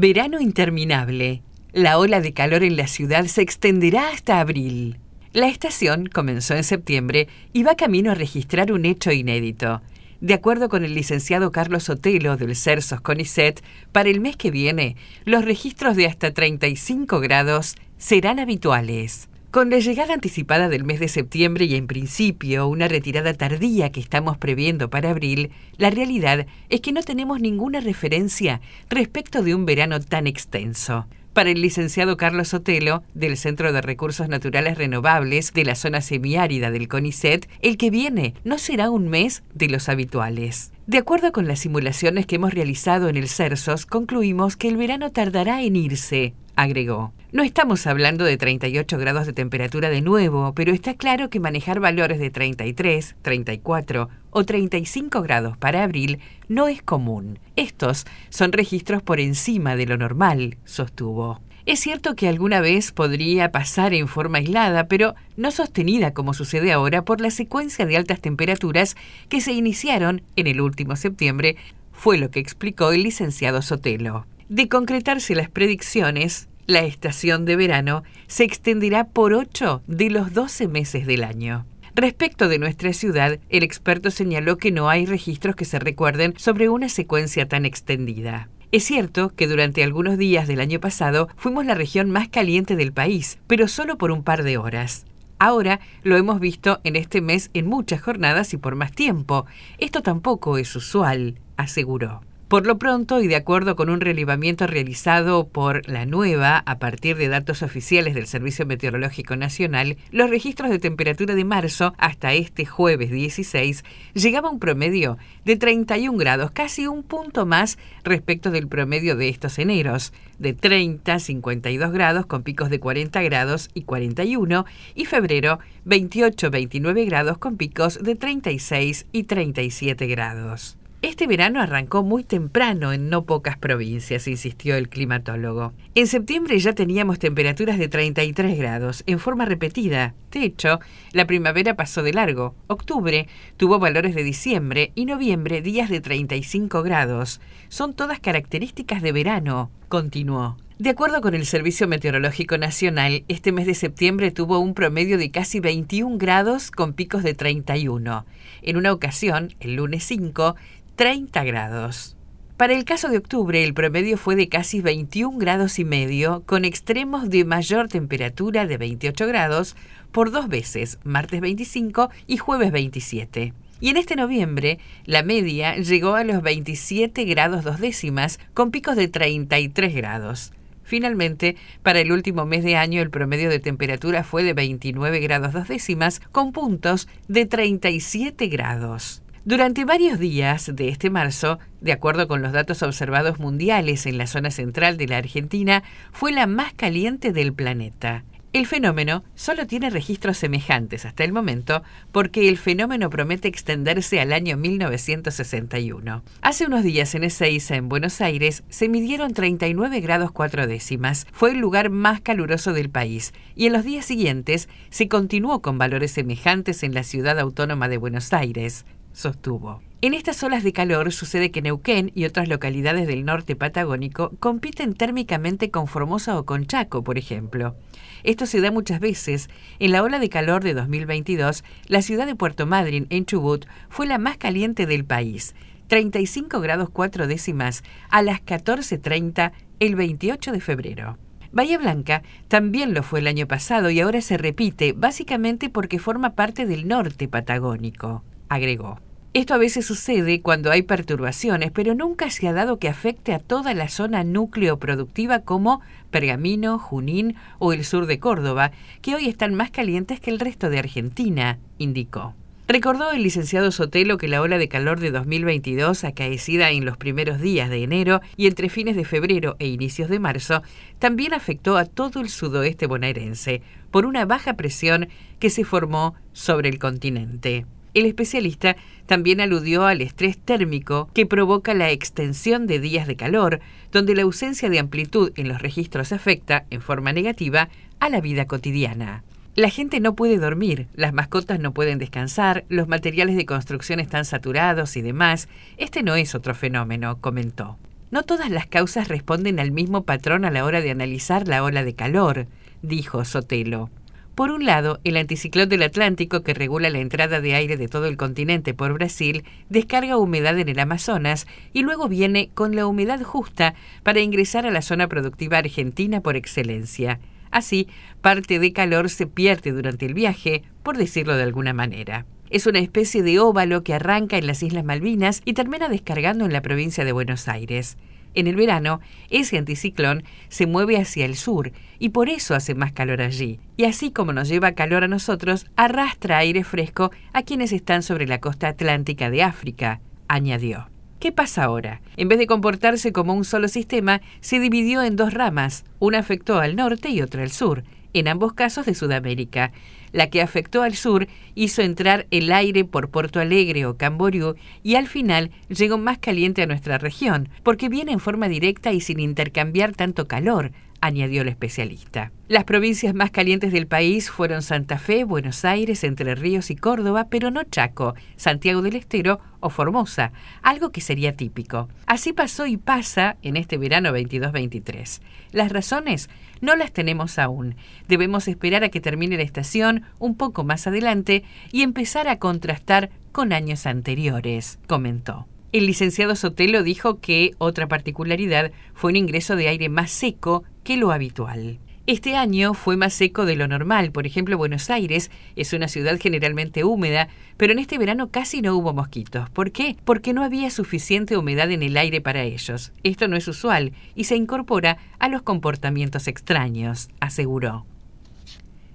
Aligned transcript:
Verano 0.00 0.38
interminable. 0.38 1.42
La 1.72 1.98
ola 1.98 2.20
de 2.20 2.32
calor 2.32 2.62
en 2.62 2.76
la 2.76 2.86
ciudad 2.86 3.24
se 3.24 3.42
extenderá 3.42 4.10
hasta 4.10 4.38
abril. 4.38 4.96
La 5.32 5.48
estación 5.48 6.06
comenzó 6.06 6.54
en 6.54 6.62
septiembre 6.62 7.26
y 7.52 7.64
va 7.64 7.74
camino 7.74 8.12
a 8.12 8.14
registrar 8.14 8.70
un 8.70 8.84
hecho 8.84 9.10
inédito. 9.10 9.82
De 10.20 10.34
acuerdo 10.34 10.68
con 10.68 10.84
el 10.84 10.94
licenciado 10.94 11.50
Carlos 11.50 11.90
Otelo 11.90 12.36
del 12.36 12.54
CERSOS 12.54 13.00
CONICET, 13.00 13.60
para 13.90 14.08
el 14.08 14.20
mes 14.20 14.36
que 14.36 14.52
viene, 14.52 14.94
los 15.24 15.44
registros 15.44 15.96
de 15.96 16.06
hasta 16.06 16.32
35 16.32 17.18
grados 17.18 17.74
serán 17.96 18.38
habituales. 18.38 19.27
Con 19.50 19.70
la 19.70 19.78
llegada 19.78 20.12
anticipada 20.12 20.68
del 20.68 20.84
mes 20.84 21.00
de 21.00 21.08
septiembre 21.08 21.64
y 21.64 21.74
en 21.74 21.86
principio 21.86 22.68
una 22.68 22.86
retirada 22.86 23.32
tardía 23.32 23.90
que 23.90 23.98
estamos 23.98 24.36
previendo 24.36 24.90
para 24.90 25.08
abril, 25.08 25.52
la 25.78 25.88
realidad 25.88 26.46
es 26.68 26.82
que 26.82 26.92
no 26.92 27.02
tenemos 27.02 27.40
ninguna 27.40 27.80
referencia 27.80 28.60
respecto 28.90 29.42
de 29.42 29.54
un 29.54 29.64
verano 29.64 30.00
tan 30.00 30.26
extenso. 30.26 31.06
Para 31.32 31.48
el 31.48 31.62
licenciado 31.62 32.18
Carlos 32.18 32.48
Sotelo, 32.48 33.02
del 33.14 33.38
Centro 33.38 33.72
de 33.72 33.80
Recursos 33.80 34.28
Naturales 34.28 34.76
Renovables 34.76 35.54
de 35.54 35.64
la 35.64 35.76
zona 35.76 36.02
semiárida 36.02 36.70
del 36.70 36.86
CONICET, 36.86 37.48
el 37.62 37.78
que 37.78 37.88
viene 37.88 38.34
no 38.44 38.58
será 38.58 38.90
un 38.90 39.08
mes 39.08 39.42
de 39.54 39.68
los 39.68 39.88
habituales. 39.88 40.72
De 40.86 40.98
acuerdo 40.98 41.32
con 41.32 41.48
las 41.48 41.60
simulaciones 41.60 42.26
que 42.26 42.36
hemos 42.36 42.52
realizado 42.52 43.08
en 43.08 43.16
el 43.16 43.28
CERSOS, 43.28 43.86
concluimos 43.86 44.56
que 44.56 44.68
el 44.68 44.76
verano 44.76 45.10
tardará 45.10 45.62
en 45.62 45.76
irse, 45.76 46.34
agregó. 46.54 47.14
No 47.30 47.42
estamos 47.42 47.86
hablando 47.86 48.24
de 48.24 48.38
38 48.38 48.96
grados 48.96 49.26
de 49.26 49.34
temperatura 49.34 49.90
de 49.90 50.00
nuevo, 50.00 50.54
pero 50.54 50.72
está 50.72 50.94
claro 50.94 51.28
que 51.28 51.40
manejar 51.40 51.78
valores 51.78 52.18
de 52.18 52.30
33, 52.30 53.16
34 53.20 54.08
o 54.30 54.44
35 54.44 55.20
grados 55.20 55.58
para 55.58 55.84
abril 55.84 56.20
no 56.48 56.68
es 56.68 56.80
común. 56.80 57.38
Estos 57.54 58.06
son 58.30 58.52
registros 58.52 59.02
por 59.02 59.20
encima 59.20 59.76
de 59.76 59.84
lo 59.84 59.98
normal, 59.98 60.56
sostuvo. 60.64 61.42
Es 61.66 61.80
cierto 61.80 62.14
que 62.14 62.28
alguna 62.28 62.62
vez 62.62 62.92
podría 62.92 63.52
pasar 63.52 63.92
en 63.92 64.08
forma 64.08 64.38
aislada, 64.38 64.88
pero 64.88 65.14
no 65.36 65.50
sostenida 65.50 66.14
como 66.14 66.32
sucede 66.32 66.72
ahora 66.72 67.04
por 67.04 67.20
la 67.20 67.30
secuencia 67.30 67.84
de 67.84 67.98
altas 67.98 68.22
temperaturas 68.22 68.96
que 69.28 69.42
se 69.42 69.52
iniciaron 69.52 70.22
en 70.36 70.46
el 70.46 70.62
último 70.62 70.96
septiembre, 70.96 71.56
fue 71.92 72.16
lo 72.16 72.30
que 72.30 72.40
explicó 72.40 72.90
el 72.92 73.02
licenciado 73.02 73.60
Sotelo. 73.60 74.24
De 74.48 74.70
concretarse 74.70 75.34
las 75.34 75.50
predicciones, 75.50 76.48
la 76.68 76.80
estación 76.80 77.46
de 77.46 77.56
verano 77.56 78.04
se 78.26 78.44
extenderá 78.44 79.08
por 79.08 79.32
8 79.32 79.82
de 79.86 80.10
los 80.10 80.34
12 80.34 80.68
meses 80.68 81.06
del 81.06 81.24
año. 81.24 81.66
Respecto 81.94 82.46
de 82.46 82.58
nuestra 82.58 82.92
ciudad, 82.92 83.40
el 83.48 83.62
experto 83.62 84.10
señaló 84.10 84.58
que 84.58 84.70
no 84.70 84.90
hay 84.90 85.06
registros 85.06 85.56
que 85.56 85.64
se 85.64 85.78
recuerden 85.78 86.34
sobre 86.36 86.68
una 86.68 86.90
secuencia 86.90 87.48
tan 87.48 87.64
extendida. 87.64 88.50
Es 88.70 88.84
cierto 88.84 89.30
que 89.34 89.48
durante 89.48 89.82
algunos 89.82 90.18
días 90.18 90.46
del 90.46 90.60
año 90.60 90.78
pasado 90.78 91.28
fuimos 91.36 91.64
la 91.64 91.74
región 91.74 92.10
más 92.10 92.28
caliente 92.28 92.76
del 92.76 92.92
país, 92.92 93.38
pero 93.46 93.66
solo 93.66 93.96
por 93.96 94.10
un 94.10 94.22
par 94.22 94.42
de 94.42 94.58
horas. 94.58 95.06
Ahora 95.38 95.80
lo 96.02 96.18
hemos 96.18 96.38
visto 96.38 96.80
en 96.84 96.96
este 96.96 97.22
mes 97.22 97.48
en 97.54 97.66
muchas 97.66 98.02
jornadas 98.02 98.52
y 98.52 98.58
por 98.58 98.74
más 98.74 98.92
tiempo. 98.92 99.46
Esto 99.78 100.02
tampoco 100.02 100.58
es 100.58 100.76
usual, 100.76 101.40
aseguró. 101.56 102.27
Por 102.48 102.66
lo 102.66 102.78
pronto, 102.78 103.20
y 103.20 103.26
de 103.26 103.36
acuerdo 103.36 103.76
con 103.76 103.90
un 103.90 104.00
relevamiento 104.00 104.66
realizado 104.66 105.48
por 105.48 105.86
la 105.86 106.06
nueva 106.06 106.62
a 106.64 106.78
partir 106.78 107.18
de 107.18 107.28
datos 107.28 107.62
oficiales 107.62 108.14
del 108.14 108.26
Servicio 108.26 108.64
Meteorológico 108.64 109.36
Nacional, 109.36 109.98
los 110.12 110.30
registros 110.30 110.70
de 110.70 110.78
temperatura 110.78 111.34
de 111.34 111.44
marzo 111.44 111.92
hasta 111.98 112.32
este 112.32 112.64
jueves 112.64 113.10
16 113.10 113.84
llegaba 114.14 114.48
a 114.48 114.52
un 114.52 114.60
promedio 114.60 115.18
de 115.44 115.56
31 115.56 116.16
grados, 116.16 116.50
casi 116.50 116.86
un 116.86 117.02
punto 117.02 117.44
más 117.44 117.76
respecto 118.02 118.50
del 118.50 118.66
promedio 118.66 119.14
de 119.14 119.28
estos 119.28 119.58
eneros, 119.58 120.14
de 120.38 120.54
30 120.54 121.12
a 121.12 121.18
52 121.18 121.92
grados 121.92 122.24
con 122.24 122.44
picos 122.44 122.70
de 122.70 122.80
40 122.80 123.20
grados 123.24 123.68
y 123.74 123.82
41, 123.82 124.64
y 124.94 125.04
febrero 125.04 125.58
28-29 125.84 127.04
grados 127.04 127.36
con 127.36 127.58
picos 127.58 128.02
de 128.02 128.14
36 128.14 129.04
y 129.12 129.24
37 129.24 130.06
grados. 130.06 130.78
Este 131.00 131.28
verano 131.28 131.60
arrancó 131.60 132.02
muy 132.02 132.24
temprano 132.24 132.92
en 132.92 133.08
no 133.08 133.24
pocas 133.24 133.56
provincias, 133.56 134.26
insistió 134.26 134.74
el 134.74 134.88
climatólogo. 134.88 135.72
En 135.94 136.08
septiembre 136.08 136.58
ya 136.58 136.72
teníamos 136.72 137.20
temperaturas 137.20 137.78
de 137.78 137.86
33 137.86 138.58
grados, 138.58 139.04
en 139.06 139.20
forma 139.20 139.44
repetida. 139.44 140.14
De 140.32 140.42
hecho, 140.42 140.80
la 141.12 141.24
primavera 141.24 141.76
pasó 141.76 142.02
de 142.02 142.12
largo. 142.12 142.56
Octubre 142.66 143.28
tuvo 143.56 143.78
valores 143.78 144.16
de 144.16 144.24
diciembre 144.24 144.90
y 144.96 145.04
noviembre 145.04 145.62
días 145.62 145.88
de 145.88 146.00
35 146.00 146.82
grados. 146.82 147.40
Son 147.68 147.94
todas 147.94 148.18
características 148.18 149.00
de 149.00 149.12
verano, 149.12 149.70
continuó. 149.88 150.56
De 150.78 150.90
acuerdo 150.90 151.20
con 151.20 151.34
el 151.34 151.44
Servicio 151.44 151.88
Meteorológico 151.88 152.56
Nacional, 152.56 153.24
este 153.26 153.50
mes 153.50 153.66
de 153.66 153.74
septiembre 153.74 154.30
tuvo 154.30 154.60
un 154.60 154.74
promedio 154.74 155.18
de 155.18 155.32
casi 155.32 155.58
21 155.58 156.18
grados 156.18 156.70
con 156.70 156.92
picos 156.92 157.24
de 157.24 157.34
31. 157.34 158.24
En 158.62 158.76
una 158.76 158.92
ocasión, 158.92 159.52
el 159.58 159.74
lunes 159.74 160.04
5, 160.04 160.54
30 160.98 161.44
grados. 161.44 162.16
Para 162.56 162.74
el 162.74 162.84
caso 162.84 163.08
de 163.08 163.18
octubre, 163.18 163.62
el 163.62 163.72
promedio 163.72 164.18
fue 164.18 164.34
de 164.34 164.48
casi 164.48 164.80
21 164.80 165.38
grados 165.38 165.78
y 165.78 165.84
medio, 165.84 166.42
con 166.44 166.64
extremos 166.64 167.30
de 167.30 167.44
mayor 167.44 167.86
temperatura 167.86 168.66
de 168.66 168.78
28 168.78 169.28
grados 169.28 169.76
por 170.10 170.32
dos 170.32 170.48
veces, 170.48 170.98
martes 171.04 171.40
25 171.40 172.10
y 172.26 172.38
jueves 172.38 172.72
27. 172.72 173.52
Y 173.78 173.90
en 173.90 173.96
este 173.96 174.16
noviembre, 174.16 174.80
la 175.04 175.22
media 175.22 175.76
llegó 175.76 176.16
a 176.16 176.24
los 176.24 176.42
27 176.42 177.22
grados 177.26 177.62
dos 177.62 177.78
décimas, 177.78 178.40
con 178.52 178.72
picos 178.72 178.96
de 178.96 179.06
33 179.06 179.94
grados. 179.94 180.52
Finalmente, 180.82 181.54
para 181.84 182.00
el 182.00 182.10
último 182.10 182.44
mes 182.44 182.64
de 182.64 182.74
año, 182.74 183.00
el 183.00 183.10
promedio 183.10 183.50
de 183.50 183.60
temperatura 183.60 184.24
fue 184.24 184.42
de 184.42 184.52
29 184.52 185.20
grados 185.20 185.52
dos 185.52 185.68
décimas, 185.68 186.20
con 186.32 186.50
puntos 186.50 187.06
de 187.28 187.46
37 187.46 188.48
grados. 188.48 189.22
Durante 189.48 189.86
varios 189.86 190.18
días 190.18 190.70
de 190.76 190.90
este 190.90 191.08
marzo, 191.08 191.58
de 191.80 191.92
acuerdo 191.92 192.28
con 192.28 192.42
los 192.42 192.52
datos 192.52 192.82
observados 192.82 193.38
mundiales 193.38 194.04
en 194.04 194.18
la 194.18 194.26
zona 194.26 194.50
central 194.50 194.98
de 194.98 195.08
la 195.08 195.16
Argentina, 195.16 195.82
fue 196.12 196.32
la 196.32 196.46
más 196.46 196.74
caliente 196.74 197.32
del 197.32 197.54
planeta. 197.54 198.24
El 198.52 198.66
fenómeno 198.66 199.24
solo 199.34 199.66
tiene 199.66 199.88
registros 199.88 200.36
semejantes 200.36 201.06
hasta 201.06 201.24
el 201.24 201.32
momento 201.32 201.82
porque 202.12 202.50
el 202.50 202.58
fenómeno 202.58 203.08
promete 203.08 203.48
extenderse 203.48 204.20
al 204.20 204.34
año 204.34 204.58
1961. 204.58 206.22
Hace 206.42 206.66
unos 206.66 206.82
días 206.82 207.14
en 207.14 207.24
Ezeiza, 207.24 207.76
en 207.76 207.88
Buenos 207.88 208.20
Aires, 208.20 208.64
se 208.68 208.90
midieron 208.90 209.32
39 209.32 210.00
grados 210.00 210.30
4 210.30 210.66
décimas. 210.66 211.26
Fue 211.32 211.52
el 211.52 211.58
lugar 211.58 211.88
más 211.88 212.20
caluroso 212.20 212.74
del 212.74 212.90
país 212.90 213.32
y 213.54 213.64
en 213.64 213.72
los 213.72 213.84
días 213.84 214.04
siguientes 214.04 214.68
se 214.90 215.08
continuó 215.08 215.62
con 215.62 215.78
valores 215.78 216.10
semejantes 216.10 216.82
en 216.82 216.92
la 216.92 217.02
ciudad 217.02 217.38
autónoma 217.38 217.88
de 217.88 217.96
Buenos 217.96 218.34
Aires 218.34 218.84
sostuvo. 219.18 219.82
En 220.00 220.14
estas 220.14 220.40
olas 220.44 220.62
de 220.62 220.72
calor 220.72 221.12
sucede 221.12 221.50
que 221.50 221.60
Neuquén 221.60 222.12
y 222.14 222.24
otras 222.24 222.48
localidades 222.48 223.08
del 223.08 223.24
norte 223.24 223.56
patagónico 223.56 224.30
compiten 224.38 224.94
térmicamente 224.94 225.72
con 225.72 225.88
Formosa 225.88 226.38
o 226.38 226.46
con 226.46 226.66
Chaco, 226.66 227.02
por 227.02 227.18
ejemplo. 227.18 227.74
Esto 228.22 228.46
se 228.46 228.60
da 228.60 228.70
muchas 228.70 229.00
veces. 229.00 229.50
En 229.80 229.90
la 229.90 230.04
ola 230.04 230.20
de 230.20 230.28
calor 230.28 230.62
de 230.62 230.74
2022, 230.74 231.64
la 231.88 232.00
ciudad 232.00 232.26
de 232.26 232.36
Puerto 232.36 232.64
Madryn, 232.64 233.08
en 233.10 233.26
Chubut, 233.26 233.66
fue 233.88 234.06
la 234.06 234.18
más 234.18 234.36
caliente 234.36 234.86
del 234.86 235.04
país, 235.04 235.56
35 235.88 236.60
grados 236.60 236.88
4 236.90 237.26
décimas 237.26 237.82
a 238.08 238.22
las 238.22 238.40
14.30 238.44 239.50
el 239.80 239.96
28 239.96 240.52
de 240.52 240.60
febrero. 240.60 241.18
Bahía 241.50 241.78
Blanca 241.78 242.22
también 242.46 242.94
lo 242.94 243.02
fue 243.02 243.18
el 243.18 243.26
año 243.26 243.48
pasado 243.48 243.90
y 243.90 243.98
ahora 243.98 244.20
se 244.20 244.36
repite, 244.36 244.92
básicamente 244.92 245.70
porque 245.70 245.98
forma 245.98 246.36
parte 246.36 246.66
del 246.66 246.86
norte 246.86 247.26
patagónico, 247.26 248.22
agregó. 248.48 249.00
Esto 249.34 249.52
a 249.52 249.58
veces 249.58 249.84
sucede 249.84 250.40
cuando 250.40 250.70
hay 250.70 250.82
perturbaciones, 250.82 251.70
pero 251.70 251.94
nunca 251.94 252.30
se 252.30 252.48
ha 252.48 252.54
dado 252.54 252.78
que 252.78 252.88
afecte 252.88 253.34
a 253.34 253.38
toda 253.38 253.74
la 253.74 253.88
zona 253.88 254.24
núcleo 254.24 254.78
productiva 254.78 255.40
como 255.40 255.82
Pergamino, 256.10 256.78
Junín 256.78 257.36
o 257.58 257.74
el 257.74 257.84
sur 257.84 258.06
de 258.06 258.18
Córdoba, 258.18 258.72
que 259.02 259.14
hoy 259.14 259.28
están 259.28 259.54
más 259.54 259.70
calientes 259.70 260.18
que 260.18 260.30
el 260.30 260.40
resto 260.40 260.70
de 260.70 260.78
Argentina, 260.78 261.58
indicó. 261.76 262.34
Recordó 262.68 263.12
el 263.12 263.22
licenciado 263.22 263.70
Sotelo 263.70 264.16
que 264.16 264.28
la 264.28 264.40
ola 264.40 264.56
de 264.56 264.68
calor 264.68 264.98
de 264.98 265.10
2022, 265.10 266.04
acaecida 266.04 266.70
en 266.70 266.86
los 266.86 266.96
primeros 266.96 267.38
días 267.38 267.68
de 267.68 267.82
enero 267.82 268.22
y 268.36 268.46
entre 268.46 268.70
fines 268.70 268.96
de 268.96 269.04
febrero 269.04 269.56
e 269.58 269.68
inicios 269.68 270.08
de 270.08 270.20
marzo, 270.20 270.62
también 270.98 271.34
afectó 271.34 271.76
a 271.76 271.84
todo 271.84 272.20
el 272.20 272.30
sudoeste 272.30 272.86
bonaerense 272.86 273.60
por 273.90 274.06
una 274.06 274.24
baja 274.24 274.54
presión 274.54 275.08
que 275.38 275.50
se 275.50 275.64
formó 275.64 276.14
sobre 276.32 276.70
el 276.70 276.78
continente. 276.78 277.66
El 277.94 278.06
especialista 278.06 278.76
también 279.06 279.40
aludió 279.40 279.86
al 279.86 280.00
estrés 280.00 280.38
térmico 280.38 281.08
que 281.14 281.26
provoca 281.26 281.74
la 281.74 281.90
extensión 281.90 282.66
de 282.66 282.78
días 282.78 283.06
de 283.06 283.16
calor, 283.16 283.60
donde 283.90 284.14
la 284.14 284.22
ausencia 284.22 284.68
de 284.68 284.78
amplitud 284.78 285.32
en 285.36 285.48
los 285.48 285.62
registros 285.62 286.12
afecta, 286.12 286.64
en 286.70 286.82
forma 286.82 287.12
negativa, 287.12 287.68
a 288.00 288.08
la 288.08 288.20
vida 288.20 288.46
cotidiana. 288.46 289.22
La 289.58 289.70
gente 289.70 289.98
no 289.98 290.14
puede 290.14 290.38
dormir, 290.38 290.86
las 290.94 291.12
mascotas 291.12 291.58
no 291.58 291.72
pueden 291.72 291.98
descansar, 291.98 292.64
los 292.68 292.86
materiales 292.86 293.34
de 293.34 293.44
construcción 293.44 293.98
están 293.98 294.24
saturados 294.24 294.96
y 294.96 295.02
demás. 295.02 295.48
Este 295.78 296.04
no 296.04 296.14
es 296.14 296.36
otro 296.36 296.54
fenómeno, 296.54 297.20
comentó. 297.20 297.76
No 298.10 298.22
todas 298.22 298.50
las 298.50 298.66
causas 298.66 299.08
responden 299.08 299.58
al 299.58 299.72
mismo 299.72 300.04
patrón 300.04 300.44
a 300.44 300.50
la 300.50 300.64
hora 300.64 300.80
de 300.80 300.90
analizar 300.90 301.48
la 301.48 301.64
ola 301.64 301.82
de 301.82 301.94
calor, 301.94 302.46
dijo 302.82 303.24
Sotelo. 303.24 303.90
Por 304.38 304.52
un 304.52 304.64
lado, 304.64 305.00
el 305.02 305.16
anticiclón 305.16 305.68
del 305.68 305.82
Atlántico, 305.82 306.44
que 306.44 306.54
regula 306.54 306.90
la 306.90 307.00
entrada 307.00 307.40
de 307.40 307.56
aire 307.56 307.76
de 307.76 307.88
todo 307.88 308.06
el 308.06 308.16
continente 308.16 308.72
por 308.72 308.92
Brasil, 308.92 309.42
descarga 309.68 310.16
humedad 310.16 310.56
en 310.60 310.68
el 310.68 310.78
Amazonas 310.78 311.48
y 311.72 311.82
luego 311.82 312.06
viene 312.06 312.48
con 312.54 312.76
la 312.76 312.86
humedad 312.86 313.20
justa 313.20 313.74
para 314.04 314.20
ingresar 314.20 314.64
a 314.64 314.70
la 314.70 314.80
zona 314.80 315.08
productiva 315.08 315.58
argentina 315.58 316.20
por 316.20 316.36
excelencia. 316.36 317.18
Así, 317.50 317.88
parte 318.20 318.60
de 318.60 318.72
calor 318.72 319.10
se 319.10 319.26
pierde 319.26 319.72
durante 319.72 320.06
el 320.06 320.14
viaje, 320.14 320.62
por 320.84 320.96
decirlo 320.96 321.36
de 321.36 321.42
alguna 321.42 321.72
manera. 321.72 322.24
Es 322.48 322.68
una 322.68 322.78
especie 322.78 323.24
de 323.24 323.40
óvalo 323.40 323.82
que 323.82 323.94
arranca 323.94 324.38
en 324.38 324.46
las 324.46 324.62
Islas 324.62 324.84
Malvinas 324.84 325.42
y 325.46 325.54
termina 325.54 325.88
descargando 325.88 326.44
en 326.44 326.52
la 326.52 326.62
provincia 326.62 327.04
de 327.04 327.10
Buenos 327.10 327.48
Aires. 327.48 327.98
En 328.34 328.46
el 328.46 328.56
verano, 328.56 329.00
ese 329.30 329.58
anticiclón 329.58 330.24
se 330.48 330.66
mueve 330.66 330.96
hacia 330.96 331.24
el 331.24 331.36
sur 331.36 331.72
y 331.98 332.10
por 332.10 332.28
eso 332.28 332.54
hace 332.54 332.74
más 332.74 332.92
calor 332.92 333.20
allí. 333.20 333.60
Y 333.76 333.84
así 333.84 334.10
como 334.10 334.32
nos 334.32 334.48
lleva 334.48 334.72
calor 334.72 335.04
a 335.04 335.08
nosotros, 335.08 335.66
arrastra 335.76 336.38
aire 336.38 336.64
fresco 336.64 337.10
a 337.32 337.42
quienes 337.42 337.72
están 337.72 338.02
sobre 338.02 338.26
la 338.26 338.40
costa 338.40 338.68
atlántica 338.68 339.30
de 339.30 339.42
África, 339.42 340.00
añadió. 340.28 340.88
¿Qué 341.18 341.32
pasa 341.32 341.64
ahora? 341.64 342.00
En 342.16 342.28
vez 342.28 342.38
de 342.38 342.46
comportarse 342.46 343.12
como 343.12 343.34
un 343.34 343.44
solo 343.44 343.66
sistema, 343.66 344.20
se 344.40 344.60
dividió 344.60 345.02
en 345.02 345.16
dos 345.16 345.34
ramas. 345.34 345.84
Una 345.98 346.18
afectó 346.18 346.60
al 346.60 346.76
norte 346.76 347.08
y 347.08 347.22
otra 347.22 347.42
al 347.42 347.50
sur, 347.50 347.82
en 348.12 348.28
ambos 348.28 348.52
casos 348.52 348.86
de 348.86 348.94
Sudamérica. 348.94 349.72
La 350.12 350.30
que 350.30 350.42
afectó 350.42 350.82
al 350.82 350.94
sur 350.94 351.28
hizo 351.54 351.82
entrar 351.82 352.26
el 352.30 352.52
aire 352.52 352.84
por 352.84 353.10
Porto 353.10 353.40
Alegre 353.40 353.86
o 353.86 353.96
Camboriú 353.96 354.54
y 354.82 354.94
al 354.94 355.06
final 355.06 355.50
llegó 355.68 355.98
más 355.98 356.18
caliente 356.18 356.62
a 356.62 356.66
nuestra 356.66 356.98
región, 356.98 357.48
porque 357.62 357.88
viene 357.88 358.12
en 358.12 358.20
forma 358.20 358.48
directa 358.48 358.92
y 358.92 359.00
sin 359.00 359.20
intercambiar 359.20 359.94
tanto 359.94 360.28
calor, 360.28 360.72
añadió 361.00 361.42
el 361.42 361.48
especialista. 361.48 362.32
Las 362.48 362.64
provincias 362.64 363.14
más 363.14 363.30
calientes 363.30 363.72
del 363.72 363.86
país 363.86 364.30
fueron 364.30 364.62
Santa 364.62 364.98
Fe, 364.98 365.24
Buenos 365.24 365.64
Aires, 365.64 366.02
Entre 366.04 366.34
Ríos 366.34 366.70
y 366.70 366.76
Córdoba, 366.76 367.26
pero 367.30 367.50
no 367.50 367.62
Chaco, 367.64 368.14
Santiago 368.36 368.82
del 368.82 368.96
Estero 368.96 369.40
o 369.60 369.70
Formosa, 369.70 370.32
algo 370.62 370.90
que 370.90 371.00
sería 371.00 371.36
típico. 371.36 371.88
Así 372.06 372.32
pasó 372.32 372.66
y 372.66 372.76
pasa 372.76 373.36
en 373.42 373.56
este 373.56 373.76
verano 373.76 374.10
22-23. 374.10 375.20
Las 375.52 375.72
razones 375.72 376.30
no 376.60 376.74
las 376.76 376.92
tenemos 376.92 377.38
aún. 377.38 377.76
Debemos 378.08 378.48
esperar 378.48 378.84
a 378.84 378.88
que 378.88 379.00
termine 379.00 379.36
la 379.36 379.42
estación 379.42 380.04
un 380.18 380.36
poco 380.36 380.64
más 380.64 380.86
adelante 380.86 381.44
y 381.70 381.82
empezar 381.82 382.28
a 382.28 382.38
contrastar 382.38 383.10
con 383.32 383.52
años 383.52 383.86
anteriores, 383.86 384.78
comentó. 384.86 385.46
El 385.70 385.86
licenciado 385.86 386.34
Sotelo 386.34 386.82
dijo 386.82 387.20
que 387.20 387.50
otra 387.58 387.88
particularidad 387.88 388.72
fue 388.94 389.10
un 389.10 389.16
ingreso 389.16 389.54
de 389.54 389.68
aire 389.68 389.90
más 389.90 390.10
seco 390.10 390.64
que 390.88 390.96
lo 390.96 391.12
habitual. 391.12 391.78
Este 392.06 392.34
año 392.34 392.72
fue 392.72 392.96
más 392.96 393.12
seco 393.12 393.44
de 393.44 393.56
lo 393.56 393.68
normal. 393.68 394.10
Por 394.10 394.26
ejemplo, 394.26 394.56
Buenos 394.56 394.88
Aires 394.88 395.30
es 395.54 395.74
una 395.74 395.86
ciudad 395.86 396.18
generalmente 396.18 396.82
húmeda, 396.82 397.28
pero 397.58 397.74
en 397.74 397.78
este 397.78 397.98
verano 397.98 398.30
casi 398.30 398.62
no 398.62 398.74
hubo 398.74 398.94
mosquitos. 398.94 399.50
¿Por 399.50 399.70
qué? 399.70 399.98
Porque 400.06 400.32
no 400.32 400.42
había 400.42 400.70
suficiente 400.70 401.36
humedad 401.36 401.70
en 401.70 401.82
el 401.82 401.94
aire 401.98 402.22
para 402.22 402.42
ellos. 402.44 402.92
Esto 403.02 403.28
no 403.28 403.36
es 403.36 403.46
usual 403.48 403.92
y 404.14 404.24
se 404.24 404.36
incorpora 404.36 404.96
a 405.18 405.28
los 405.28 405.42
comportamientos 405.42 406.26
extraños, 406.26 407.10
aseguró. 407.20 407.84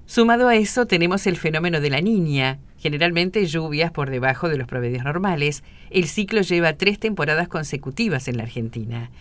Sumado 0.08 0.48
a 0.48 0.56
eso 0.56 0.88
tenemos 0.88 1.28
el 1.28 1.38
fenómeno 1.38 1.80
de 1.80 1.92
la 1.92 2.02
niña, 2.02 2.58
generalmente 2.80 3.46
lluvias 3.46 3.92
por 3.92 4.10
debajo 4.10 4.50
de 4.50 4.58
los 4.58 4.68
promedios 4.68 5.04
normales. 5.04 5.64
El 5.92 6.08
ciclo 6.08 6.42
lleva 6.42 6.74
tres 6.74 6.98
temporadas 6.98 7.50
consecutivas 7.50 8.28
en 8.28 8.38
la 8.38 8.44
Argentina. 8.44 9.12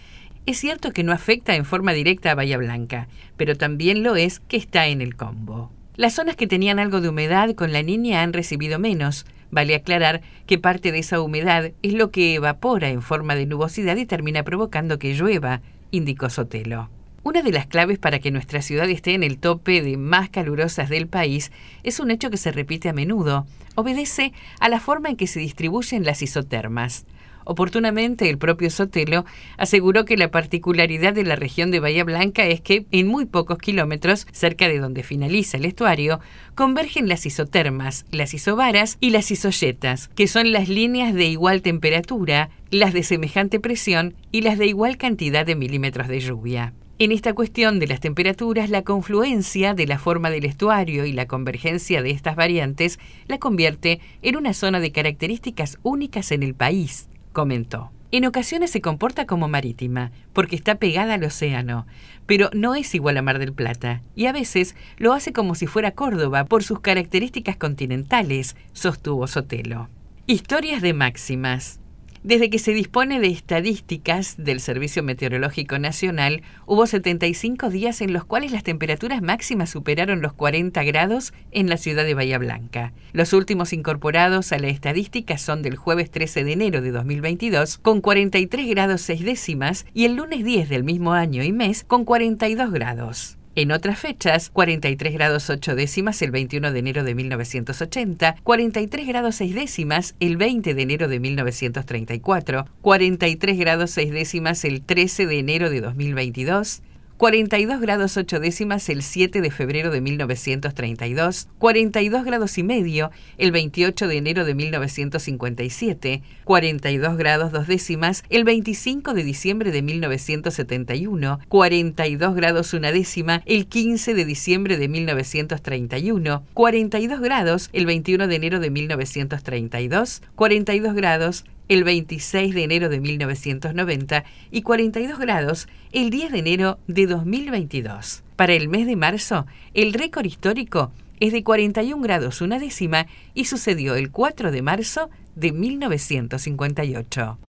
Es 0.44 0.58
cierto 0.58 0.92
que 0.92 1.04
no 1.04 1.12
afecta 1.12 1.54
en 1.54 1.64
forma 1.64 1.92
directa 1.92 2.32
a 2.32 2.34
Bahía 2.34 2.58
Blanca, 2.58 3.06
pero 3.36 3.56
también 3.56 4.02
lo 4.02 4.16
es 4.16 4.40
que 4.40 4.56
está 4.56 4.88
en 4.88 5.00
el 5.00 5.14
combo. 5.14 5.70
Las 5.94 6.14
zonas 6.14 6.34
que 6.34 6.48
tenían 6.48 6.80
algo 6.80 7.00
de 7.00 7.10
humedad 7.10 7.54
con 7.54 7.72
la 7.72 7.82
niña 7.82 8.22
han 8.22 8.32
recibido 8.32 8.80
menos. 8.80 9.24
Vale 9.52 9.76
aclarar 9.76 10.22
que 10.46 10.58
parte 10.58 10.90
de 10.90 10.98
esa 10.98 11.20
humedad 11.20 11.70
es 11.82 11.92
lo 11.92 12.10
que 12.10 12.34
evapora 12.34 12.88
en 12.88 13.02
forma 13.02 13.36
de 13.36 13.46
nubosidad 13.46 13.96
y 13.96 14.06
termina 14.06 14.42
provocando 14.42 14.98
que 14.98 15.14
llueva, 15.14 15.60
indicó 15.92 16.28
Sotelo. 16.28 16.88
Una 17.22 17.42
de 17.42 17.52
las 17.52 17.66
claves 17.66 18.00
para 18.00 18.18
que 18.18 18.32
nuestra 18.32 18.62
ciudad 18.62 18.88
esté 18.88 19.14
en 19.14 19.22
el 19.22 19.38
tope 19.38 19.80
de 19.80 19.96
más 19.96 20.28
calurosas 20.28 20.88
del 20.88 21.06
país 21.06 21.52
es 21.84 22.00
un 22.00 22.10
hecho 22.10 22.30
que 22.30 22.36
se 22.36 22.50
repite 22.50 22.88
a 22.88 22.92
menudo. 22.92 23.46
Obedece 23.76 24.32
a 24.58 24.68
la 24.68 24.80
forma 24.80 25.08
en 25.10 25.16
que 25.16 25.28
se 25.28 25.38
distribuyen 25.38 26.04
las 26.04 26.20
isotermas. 26.20 27.06
Oportunamente, 27.44 28.30
el 28.30 28.38
propio 28.38 28.70
Sotelo 28.70 29.24
aseguró 29.56 30.04
que 30.04 30.16
la 30.16 30.30
particularidad 30.30 31.12
de 31.12 31.24
la 31.24 31.36
región 31.36 31.70
de 31.70 31.80
Bahía 31.80 32.04
Blanca 32.04 32.46
es 32.46 32.60
que, 32.60 32.86
en 32.90 33.08
muy 33.08 33.26
pocos 33.26 33.58
kilómetros, 33.58 34.26
cerca 34.32 34.68
de 34.68 34.78
donde 34.78 35.02
finaliza 35.02 35.56
el 35.56 35.64
estuario, 35.64 36.20
convergen 36.54 37.08
las 37.08 37.26
isotermas, 37.26 38.04
las 38.10 38.34
isobaras 38.34 38.96
y 39.00 39.10
las 39.10 39.30
isoyetas, 39.30 40.08
que 40.08 40.26
son 40.26 40.52
las 40.52 40.68
líneas 40.68 41.14
de 41.14 41.26
igual 41.26 41.62
temperatura, 41.62 42.50
las 42.70 42.92
de 42.92 43.02
semejante 43.02 43.60
presión 43.60 44.14
y 44.30 44.42
las 44.42 44.58
de 44.58 44.66
igual 44.66 44.96
cantidad 44.96 45.44
de 45.44 45.56
milímetros 45.56 46.08
de 46.08 46.20
lluvia. 46.20 46.72
En 46.98 47.10
esta 47.10 47.32
cuestión 47.32 47.80
de 47.80 47.88
las 47.88 47.98
temperaturas, 47.98 48.70
la 48.70 48.82
confluencia 48.82 49.74
de 49.74 49.86
la 49.86 49.98
forma 49.98 50.30
del 50.30 50.44
estuario 50.44 51.04
y 51.04 51.12
la 51.12 51.26
convergencia 51.26 52.00
de 52.00 52.10
estas 52.10 52.36
variantes 52.36 53.00
la 53.26 53.38
convierte 53.38 53.98
en 54.22 54.36
una 54.36 54.54
zona 54.54 54.78
de 54.78 54.92
características 54.92 55.78
únicas 55.82 56.30
en 56.30 56.44
el 56.44 56.54
país 56.54 57.08
comentó. 57.32 57.90
En 58.10 58.26
ocasiones 58.26 58.70
se 58.70 58.82
comporta 58.82 59.26
como 59.26 59.48
marítima, 59.48 60.12
porque 60.34 60.54
está 60.54 60.74
pegada 60.74 61.14
al 61.14 61.24
océano, 61.24 61.86
pero 62.26 62.50
no 62.52 62.74
es 62.74 62.94
igual 62.94 63.16
a 63.16 63.22
Mar 63.22 63.38
del 63.38 63.54
Plata, 63.54 64.02
y 64.14 64.26
a 64.26 64.32
veces 64.32 64.76
lo 64.98 65.14
hace 65.14 65.32
como 65.32 65.54
si 65.54 65.66
fuera 65.66 65.92
Córdoba 65.92 66.44
por 66.44 66.62
sus 66.62 66.80
características 66.80 67.56
continentales, 67.56 68.54
sostuvo 68.72 69.26
Sotelo. 69.26 69.88
Historias 70.26 70.82
de 70.82 70.92
máximas. 70.92 71.80
Desde 72.22 72.50
que 72.50 72.60
se 72.60 72.72
dispone 72.72 73.18
de 73.18 73.26
estadísticas 73.26 74.36
del 74.38 74.60
Servicio 74.60 75.02
Meteorológico 75.02 75.80
Nacional, 75.80 76.42
hubo 76.66 76.86
75 76.86 77.68
días 77.68 78.00
en 78.00 78.12
los 78.12 78.24
cuales 78.24 78.52
las 78.52 78.62
temperaturas 78.62 79.22
máximas 79.22 79.70
superaron 79.70 80.22
los 80.22 80.32
40 80.32 80.84
grados 80.84 81.32
en 81.50 81.68
la 81.68 81.76
ciudad 81.78 82.04
de 82.04 82.14
Bahía 82.14 82.38
Blanca. 82.38 82.92
Los 83.12 83.32
últimos 83.32 83.72
incorporados 83.72 84.52
a 84.52 84.60
la 84.60 84.68
estadística 84.68 85.36
son 85.36 85.62
del 85.62 85.74
jueves 85.74 86.12
13 86.12 86.44
de 86.44 86.52
enero 86.52 86.80
de 86.80 86.92
2022 86.92 87.78
con 87.78 88.00
43 88.00 88.68
grados 88.68 89.00
6 89.00 89.24
décimas 89.24 89.84
y 89.92 90.04
el 90.04 90.14
lunes 90.14 90.44
10 90.44 90.68
del 90.68 90.84
mismo 90.84 91.14
año 91.14 91.42
y 91.42 91.50
mes 91.50 91.82
con 91.82 92.04
42 92.04 92.70
grados. 92.70 93.36
En 93.54 93.70
otras 93.70 93.98
fechas, 93.98 94.48
43 94.48 95.12
grados 95.12 95.50
8 95.50 95.74
décimas 95.74 96.22
el 96.22 96.30
21 96.30 96.72
de 96.72 96.78
enero 96.78 97.04
de 97.04 97.14
1980, 97.14 98.36
43 98.42 99.06
grados 99.06 99.34
6 99.34 99.54
décimas 99.54 100.14
el 100.20 100.38
20 100.38 100.72
de 100.72 100.82
enero 100.82 101.06
de 101.06 101.20
1934, 101.20 102.66
43 102.80 103.58
grados 103.58 103.90
6 103.90 104.10
décimas 104.10 104.64
el 104.64 104.80
13 104.80 105.26
de 105.26 105.38
enero 105.38 105.68
de 105.68 105.82
2022, 105.82 106.80
42 107.22 107.80
grados 107.80 108.16
8 108.16 108.40
décimas 108.40 108.88
el 108.88 109.00
7 109.00 109.42
de 109.42 109.52
febrero 109.52 109.92
de 109.92 110.00
1932, 110.00 111.46
42 111.58 112.24
grados 112.24 112.58
y 112.58 112.64
medio 112.64 113.12
el 113.38 113.52
28 113.52 114.08
de 114.08 114.16
enero 114.16 114.44
de 114.44 114.56
1957, 114.56 116.20
42 116.42 117.16
grados 117.16 117.52
2 117.52 117.68
décimas 117.68 118.24
el 118.28 118.42
25 118.42 119.14
de 119.14 119.22
diciembre 119.22 119.70
de 119.70 119.82
1971, 119.82 121.38
42 121.46 122.34
grados 122.34 122.74
1 122.74 122.90
décima 122.90 123.42
el 123.46 123.68
15 123.68 124.14
de 124.14 124.24
diciembre 124.24 124.76
de 124.76 124.88
1931, 124.88 126.42
42 126.54 127.20
grados 127.20 127.70
el 127.72 127.86
21 127.86 128.26
de 128.26 128.34
enero 128.34 128.58
de 128.58 128.70
1932, 128.70 130.22
42 130.34 130.94
grados 130.94 131.44
el 131.68 131.84
26 131.84 132.54
de 132.54 132.64
enero 132.64 132.88
de 132.88 133.00
1990 133.00 134.24
y 134.50 134.62
42 134.62 135.18
grados 135.18 135.68
el 135.92 136.10
10 136.10 136.32
de 136.32 136.38
enero 136.38 136.78
de 136.86 137.06
2022. 137.06 138.22
Para 138.36 138.54
el 138.54 138.68
mes 138.68 138.86
de 138.86 138.96
marzo, 138.96 139.46
el 139.74 139.92
récord 139.92 140.26
histórico 140.26 140.92
es 141.20 141.32
de 141.32 141.44
41 141.44 142.02
grados 142.02 142.40
una 142.40 142.58
décima 142.58 143.06
y 143.34 143.44
sucedió 143.44 143.94
el 143.94 144.10
4 144.10 144.50
de 144.50 144.62
marzo 144.62 145.10
de 145.36 145.52
1958. 145.52 147.38